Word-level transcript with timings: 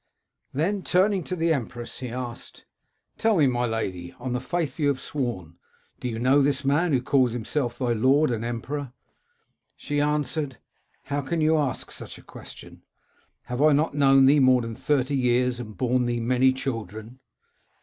"Then, 0.51 0.81
turning 0.81 1.23
to 1.25 1.35
the 1.35 1.53
empress, 1.53 1.99
he 1.99 2.07
asked, 2.09 2.65
*Tell 3.19 3.37
me, 3.37 3.45
my 3.45 3.67
lady, 3.67 4.15
on 4.17 4.33
the 4.33 4.39
faith 4.39 4.79
you 4.79 4.87
have 4.87 4.99
sworn, 4.99 5.57
do 5.99 6.07
you 6.07 6.17
know 6.17 6.41
this 6.41 6.65
man 6.65 6.91
who 6.91 7.03
calls 7.03 7.33
himself 7.33 7.77
thy 7.77 7.93
lord 7.93 8.31
and 8.31 8.43
emperor?'" 8.43 8.93
She 9.77 10.01
answered, 10.01 10.57
* 10.81 11.03
How 11.11 11.21
can 11.21 11.39
you 11.39 11.55
ask 11.55 11.91
such 11.91 12.17
a 12.17 12.23
question? 12.23 12.81
Have 13.43 13.61
I 13.61 13.73
not 13.73 13.93
known 13.93 14.25
thee 14.25 14.39
more 14.39 14.63
than 14.63 14.73
thirty 14.73 15.13
years, 15.15 15.59
and 15.59 15.77
borne 15.77 16.07
thee 16.07 16.19
many 16.19 16.51
children 16.51 17.19